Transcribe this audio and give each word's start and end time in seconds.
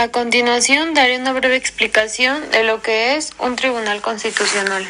A 0.00 0.08
continuación 0.08 0.94
daré 0.94 1.18
una 1.18 1.34
breve 1.34 1.56
explicación 1.56 2.50
de 2.52 2.64
lo 2.64 2.80
que 2.80 3.16
es 3.16 3.34
un 3.36 3.54
tribunal 3.54 4.00
constitucional. 4.00 4.82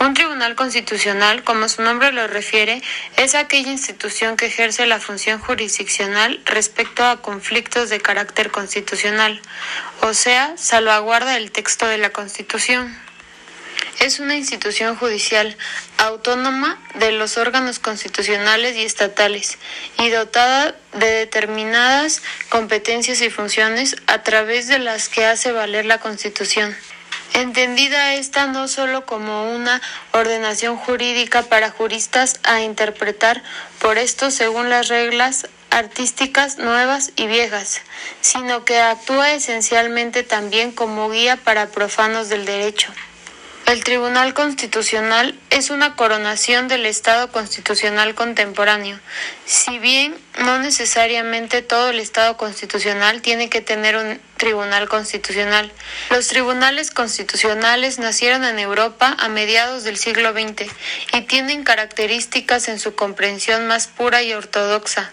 Un 0.00 0.12
tribunal 0.14 0.56
constitucional, 0.56 1.44
como 1.44 1.68
su 1.68 1.82
nombre 1.82 2.10
lo 2.10 2.26
refiere, 2.26 2.82
es 3.16 3.36
aquella 3.36 3.70
institución 3.70 4.36
que 4.36 4.46
ejerce 4.46 4.86
la 4.86 4.98
función 4.98 5.38
jurisdiccional 5.38 6.40
respecto 6.46 7.04
a 7.04 7.22
conflictos 7.22 7.90
de 7.90 8.00
carácter 8.00 8.50
constitucional, 8.50 9.40
o 10.00 10.12
sea, 10.14 10.56
salvaguarda 10.56 11.36
el 11.36 11.52
texto 11.52 11.86
de 11.86 11.98
la 11.98 12.10
Constitución. 12.10 12.98
Es 14.00 14.20
una 14.20 14.36
institución 14.36 14.94
judicial 14.96 15.56
autónoma 15.96 16.80
de 16.94 17.10
los 17.10 17.36
órganos 17.36 17.80
constitucionales 17.80 18.76
y 18.76 18.82
estatales 18.82 19.58
y 19.98 20.08
dotada 20.10 20.76
de 20.92 21.06
determinadas 21.06 22.22
competencias 22.48 23.20
y 23.22 23.30
funciones 23.30 23.96
a 24.06 24.22
través 24.22 24.68
de 24.68 24.78
las 24.78 25.08
que 25.08 25.26
hace 25.26 25.50
valer 25.50 25.84
la 25.84 25.98
Constitución. 25.98 26.76
Entendida 27.34 28.14
esta 28.14 28.46
no 28.46 28.68
solo 28.68 29.04
como 29.04 29.52
una 29.52 29.82
ordenación 30.12 30.76
jurídica 30.76 31.42
para 31.42 31.70
juristas 31.70 32.38
a 32.44 32.62
interpretar 32.62 33.42
por 33.80 33.98
esto 33.98 34.30
según 34.30 34.70
las 34.70 34.86
reglas 34.88 35.48
artísticas 35.70 36.58
nuevas 36.58 37.10
y 37.16 37.26
viejas, 37.26 37.82
sino 38.20 38.64
que 38.64 38.78
actúa 38.78 39.32
esencialmente 39.32 40.22
también 40.22 40.70
como 40.70 41.10
guía 41.10 41.36
para 41.36 41.66
profanos 41.66 42.28
del 42.28 42.44
derecho. 42.44 42.92
El 43.68 43.84
Tribunal 43.84 44.32
Constitucional 44.32 45.38
es 45.50 45.68
una 45.68 45.94
coronación 45.94 46.68
del 46.68 46.86
Estado 46.86 47.30
constitucional 47.30 48.14
contemporáneo. 48.14 48.98
Si 49.44 49.78
bien 49.78 50.16
no 50.38 50.58
necesariamente 50.58 51.60
todo 51.60 51.90
el 51.90 52.00
Estado 52.00 52.38
constitucional 52.38 53.20
tiene 53.20 53.50
que 53.50 53.60
tener 53.60 53.98
un 53.98 54.18
Tribunal 54.38 54.88
Constitucional, 54.88 55.70
los 56.08 56.28
tribunales 56.28 56.90
constitucionales 56.90 57.98
nacieron 57.98 58.46
en 58.46 58.58
Europa 58.58 59.14
a 59.18 59.28
mediados 59.28 59.84
del 59.84 59.98
siglo 59.98 60.32
XX 60.32 60.72
y 61.12 61.20
tienen 61.22 61.62
características 61.62 62.68
en 62.68 62.78
su 62.78 62.94
comprensión 62.94 63.66
más 63.66 63.86
pura 63.86 64.22
y 64.22 64.32
ortodoxa, 64.32 65.12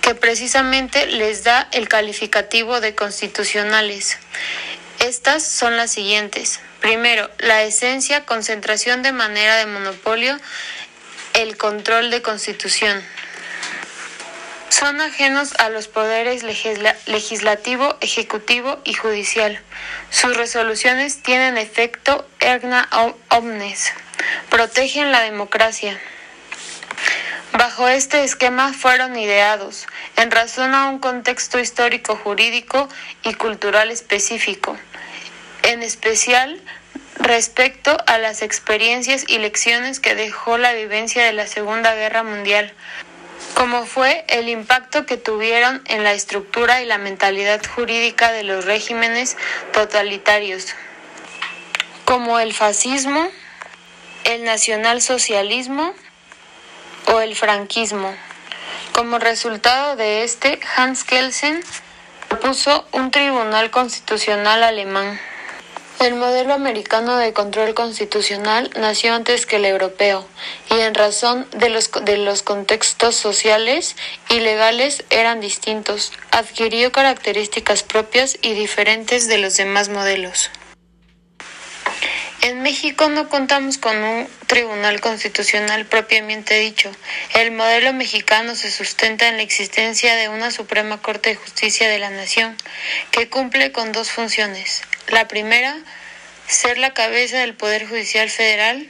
que 0.00 0.16
precisamente 0.16 1.06
les 1.06 1.44
da 1.44 1.68
el 1.70 1.88
calificativo 1.88 2.80
de 2.80 2.96
constitucionales. 2.96 4.18
Estas 5.02 5.42
son 5.42 5.76
las 5.76 5.90
siguientes. 5.90 6.60
Primero, 6.80 7.28
la 7.38 7.64
esencia, 7.64 8.24
concentración 8.24 9.02
de 9.02 9.10
manera 9.10 9.56
de 9.56 9.66
monopolio, 9.66 10.38
el 11.34 11.56
control 11.56 12.12
de 12.12 12.22
constitución. 12.22 13.02
Son 14.68 15.00
ajenos 15.00 15.54
a 15.58 15.70
los 15.70 15.88
poderes 15.88 16.44
legislativo, 16.44 17.96
ejecutivo 18.00 18.80
y 18.84 18.94
judicial. 18.94 19.60
Sus 20.10 20.36
resoluciones 20.36 21.20
tienen 21.20 21.58
efecto 21.58 22.24
erga 22.38 22.88
omnes. 23.28 23.92
Protegen 24.50 25.10
la 25.10 25.20
democracia. 25.22 26.00
Bajo 27.52 27.88
este 27.88 28.24
esquema 28.24 28.72
fueron 28.72 29.18
ideados, 29.18 29.86
en 30.16 30.30
razón 30.30 30.74
a 30.74 30.88
un 30.88 30.98
contexto 30.98 31.60
histórico, 31.60 32.16
jurídico 32.16 32.88
y 33.22 33.34
cultural 33.34 33.90
específico 33.90 34.76
en 35.62 35.82
especial 35.82 36.60
respecto 37.16 37.96
a 38.06 38.18
las 38.18 38.42
experiencias 38.42 39.24
y 39.28 39.38
lecciones 39.38 40.00
que 40.00 40.14
dejó 40.14 40.58
la 40.58 40.72
vivencia 40.72 41.24
de 41.24 41.32
la 41.32 41.46
Segunda 41.46 41.94
Guerra 41.94 42.22
Mundial, 42.22 42.72
como 43.54 43.86
fue 43.86 44.24
el 44.28 44.48
impacto 44.48 45.06
que 45.06 45.16
tuvieron 45.16 45.82
en 45.86 46.04
la 46.04 46.12
estructura 46.12 46.82
y 46.82 46.86
la 46.86 46.98
mentalidad 46.98 47.60
jurídica 47.74 48.32
de 48.32 48.42
los 48.42 48.64
regímenes 48.64 49.36
totalitarios, 49.72 50.74
como 52.04 52.38
el 52.38 52.52
fascismo, 52.54 53.28
el 54.24 54.44
nacionalsocialismo 54.44 55.94
o 57.06 57.20
el 57.20 57.36
franquismo. 57.36 58.14
Como 58.92 59.18
resultado 59.18 59.96
de 59.96 60.24
este, 60.24 60.60
Hans 60.76 61.04
Kelsen 61.04 61.62
propuso 62.28 62.86
un 62.92 63.10
tribunal 63.10 63.70
constitucional 63.70 64.62
alemán. 64.62 65.18
El 66.00 66.14
modelo 66.14 66.52
americano 66.52 67.16
de 67.16 67.32
control 67.32 67.74
constitucional 67.74 68.70
nació 68.76 69.14
antes 69.14 69.46
que 69.46 69.56
el 69.56 69.64
europeo 69.64 70.26
y 70.68 70.80
en 70.80 70.94
razón 70.94 71.46
de 71.52 71.68
los, 71.68 71.90
de 71.92 72.16
los 72.16 72.42
contextos 72.42 73.14
sociales 73.14 73.94
y 74.28 74.40
legales 74.40 75.04
eran 75.10 75.40
distintos, 75.40 76.12
adquirió 76.32 76.90
características 76.90 77.84
propias 77.84 78.36
y 78.42 78.54
diferentes 78.54 79.28
de 79.28 79.38
los 79.38 79.56
demás 79.56 79.90
modelos. 79.90 80.50
México 82.62 83.08
no 83.08 83.28
contamos 83.28 83.76
con 83.76 83.96
un 83.96 84.28
tribunal 84.46 85.00
constitucional 85.00 85.84
propiamente 85.84 86.54
dicho. 86.60 86.92
El 87.34 87.50
modelo 87.50 87.92
mexicano 87.92 88.54
se 88.54 88.70
sustenta 88.70 89.26
en 89.26 89.36
la 89.36 89.42
existencia 89.42 90.14
de 90.14 90.28
una 90.28 90.52
Suprema 90.52 91.02
Corte 91.02 91.30
de 91.30 91.36
Justicia 91.36 91.88
de 91.88 91.98
la 91.98 92.10
Nación, 92.10 92.56
que 93.10 93.28
cumple 93.28 93.72
con 93.72 93.90
dos 93.90 94.12
funciones. 94.12 94.82
La 95.08 95.26
primera, 95.26 95.76
ser 96.46 96.78
la 96.78 96.94
cabeza 96.94 97.38
del 97.38 97.54
Poder 97.54 97.88
Judicial 97.88 98.30
Federal 98.30 98.88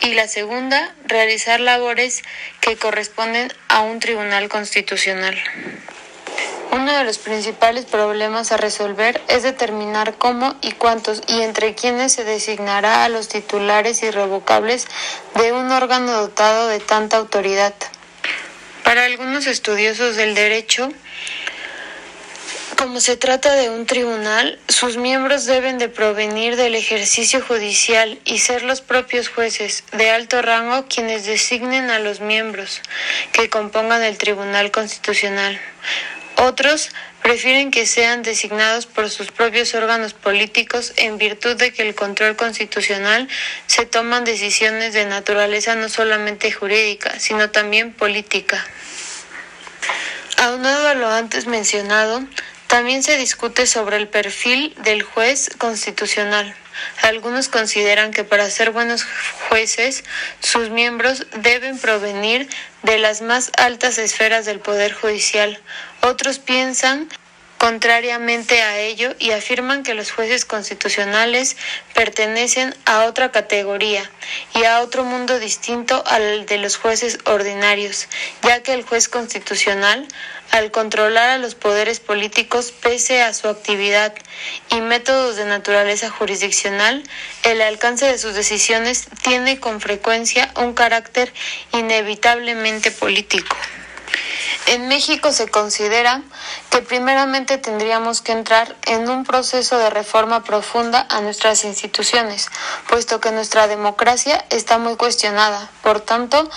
y 0.00 0.14
la 0.14 0.26
segunda, 0.26 0.94
realizar 1.04 1.60
labores 1.60 2.22
que 2.60 2.76
corresponden 2.76 3.52
a 3.68 3.82
un 3.82 4.00
tribunal 4.00 4.48
constitucional. 4.48 5.36
Uno 6.72 6.90
de 6.96 7.04
los 7.04 7.18
principales 7.18 7.84
problemas 7.84 8.50
a 8.50 8.56
resolver 8.56 9.20
es 9.28 9.42
determinar 9.42 10.14
cómo 10.14 10.56
y 10.62 10.72
cuántos 10.72 11.20
y 11.26 11.42
entre 11.42 11.74
quiénes 11.74 12.14
se 12.14 12.24
designará 12.24 13.04
a 13.04 13.10
los 13.10 13.28
titulares 13.28 14.02
irrevocables 14.02 14.86
de 15.34 15.52
un 15.52 15.70
órgano 15.70 16.12
dotado 16.12 16.68
de 16.68 16.80
tanta 16.80 17.18
autoridad. 17.18 17.74
Para 18.84 19.04
algunos 19.04 19.46
estudiosos 19.46 20.16
del 20.16 20.34
derecho, 20.34 20.88
como 22.78 23.00
se 23.00 23.18
trata 23.18 23.54
de 23.54 23.68
un 23.68 23.84
tribunal, 23.84 24.58
sus 24.66 24.96
miembros 24.96 25.44
deben 25.44 25.76
de 25.76 25.90
provenir 25.90 26.56
del 26.56 26.74
ejercicio 26.74 27.42
judicial 27.42 28.18
y 28.24 28.38
ser 28.38 28.62
los 28.62 28.80
propios 28.80 29.28
jueces 29.28 29.84
de 29.92 30.10
alto 30.10 30.40
rango 30.40 30.86
quienes 30.88 31.26
designen 31.26 31.90
a 31.90 31.98
los 31.98 32.20
miembros 32.20 32.80
que 33.32 33.50
compongan 33.50 34.02
el 34.02 34.16
Tribunal 34.16 34.70
Constitucional. 34.70 35.60
Otros 36.44 36.90
prefieren 37.22 37.70
que 37.70 37.86
sean 37.86 38.24
designados 38.24 38.86
por 38.86 39.08
sus 39.10 39.30
propios 39.30 39.74
órganos 39.74 40.12
políticos 40.12 40.92
en 40.96 41.16
virtud 41.16 41.54
de 41.54 41.72
que 41.72 41.82
el 41.82 41.94
control 41.94 42.34
constitucional 42.34 43.28
se 43.68 43.86
toman 43.86 44.24
decisiones 44.24 44.92
de 44.92 45.04
naturaleza 45.04 45.76
no 45.76 45.88
solamente 45.88 46.50
jurídica, 46.50 47.20
sino 47.20 47.50
también 47.50 47.92
política. 47.92 48.66
Aunado 50.36 50.88
a 50.88 50.94
lo 50.94 51.08
antes 51.10 51.46
mencionado, 51.46 52.24
también 52.72 53.02
se 53.02 53.18
discute 53.18 53.66
sobre 53.66 53.98
el 53.98 54.08
perfil 54.08 54.74
del 54.82 55.02
juez 55.02 55.50
constitucional. 55.58 56.56
Algunos 57.02 57.48
consideran 57.48 58.12
que 58.12 58.24
para 58.24 58.48
ser 58.48 58.70
buenos 58.70 59.04
jueces, 59.50 60.04
sus 60.40 60.70
miembros 60.70 61.26
deben 61.36 61.78
provenir 61.78 62.48
de 62.82 62.96
las 62.96 63.20
más 63.20 63.52
altas 63.58 63.98
esferas 63.98 64.46
del 64.46 64.58
Poder 64.58 64.94
Judicial. 64.94 65.60
Otros 66.00 66.38
piensan 66.38 67.10
contrariamente 67.62 68.60
a 68.60 68.80
ello 68.80 69.14
y 69.20 69.30
afirman 69.30 69.84
que 69.84 69.94
los 69.94 70.10
jueces 70.10 70.44
constitucionales 70.44 71.56
pertenecen 71.94 72.74
a 72.86 73.04
otra 73.04 73.30
categoría 73.30 74.10
y 74.52 74.64
a 74.64 74.80
otro 74.80 75.04
mundo 75.04 75.38
distinto 75.38 76.02
al 76.08 76.44
de 76.46 76.58
los 76.58 76.76
jueces 76.76 77.20
ordinarios, 77.24 78.08
ya 78.42 78.64
que 78.64 78.74
el 78.74 78.82
juez 78.82 79.08
constitucional 79.08 80.08
al 80.50 80.72
controlar 80.72 81.30
a 81.30 81.38
los 81.38 81.54
poderes 81.54 82.00
políticos 82.00 82.72
pese 82.72 83.22
a 83.22 83.32
su 83.32 83.46
actividad 83.46 84.12
y 84.70 84.80
métodos 84.80 85.36
de 85.36 85.44
naturaleza 85.44 86.10
jurisdiccional, 86.10 87.04
el 87.44 87.62
alcance 87.62 88.06
de 88.06 88.18
sus 88.18 88.34
decisiones 88.34 89.06
tiene 89.22 89.60
con 89.60 89.80
frecuencia 89.80 90.52
un 90.56 90.74
carácter 90.74 91.32
inevitablemente 91.72 92.90
político. 92.90 93.56
En 94.66 94.88
México 94.88 95.32
se 95.32 95.48
considera 95.48 96.22
que 96.70 96.82
primeramente 96.82 97.58
tendríamos 97.58 98.22
que 98.22 98.32
entrar 98.32 98.76
en 98.86 99.10
un 99.10 99.24
proceso 99.24 99.76
de 99.76 99.90
reforma 99.90 100.44
profunda 100.44 101.06
a 101.10 101.20
nuestras 101.20 101.64
instituciones, 101.64 102.48
puesto 102.88 103.20
que 103.20 103.32
nuestra 103.32 103.66
democracia 103.66 104.44
está 104.50 104.78
muy 104.78 104.96
cuestionada. 104.96 105.68
Por 105.82 106.00
tanto, 106.00 106.48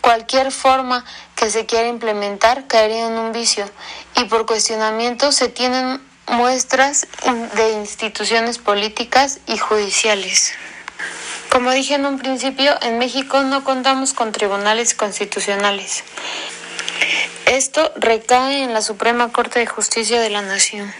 cualquier 0.00 0.52
forma 0.52 1.04
que 1.34 1.50
se 1.50 1.66
quiera 1.66 1.88
implementar 1.88 2.66
caería 2.66 3.06
en 3.06 3.14
un 3.14 3.32
vicio 3.32 3.68
y 4.16 4.24
por 4.24 4.46
cuestionamiento 4.46 5.32
se 5.32 5.48
tienen 5.48 6.00
muestras 6.28 7.06
de 7.54 7.72
instituciones 7.72 8.58
políticas 8.58 9.40
y 9.46 9.58
judiciales. 9.58 10.52
Como 11.50 11.70
dije 11.70 11.94
en 11.94 12.04
un 12.04 12.18
principio, 12.18 12.76
en 12.82 12.98
México 12.98 13.42
no 13.42 13.64
contamos 13.64 14.12
con 14.12 14.32
tribunales 14.32 14.94
constitucionales. 14.94 16.04
Esto 17.48 17.90
recae 17.96 18.62
en 18.62 18.74
la 18.74 18.82
Suprema 18.82 19.32
Corte 19.32 19.58
de 19.58 19.66
Justicia 19.66 20.20
de 20.20 20.28
la 20.28 20.42
Nación. 20.42 20.92